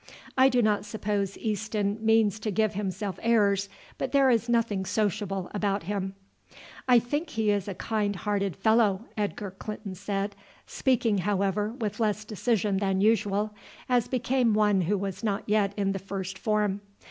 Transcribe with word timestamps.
I 0.35 0.49
do 0.49 0.63
not 0.63 0.83
suppose 0.83 1.37
Easton 1.37 1.99
means 2.03 2.39
to 2.39 2.49
give 2.49 2.73
himself 2.73 3.19
airs, 3.21 3.69
but 3.99 4.11
there 4.13 4.31
is 4.31 4.49
nothing 4.49 4.83
sociable 4.83 5.51
about 5.53 5.83
him." 5.83 6.15
"I 6.87 6.97
think 6.97 7.29
he 7.29 7.51
is 7.51 7.67
a 7.67 7.75
kind 7.75 8.15
hearted 8.15 8.55
fellow," 8.55 9.05
Edgar 9.15 9.51
Clinton 9.51 9.93
said, 9.93 10.35
speaking, 10.65 11.19
however, 11.19 11.73
with 11.73 11.99
less 11.99 12.25
decision 12.25 12.77
than 12.77 12.99
usual, 12.99 13.53
as 13.87 14.07
became 14.07 14.55
one 14.55 14.81
who 14.81 14.97
was 14.97 15.23
not 15.23 15.43
yet 15.45 15.71
in 15.77 15.91
the 15.91 15.99
first 15.99 16.35
form. 16.39 16.81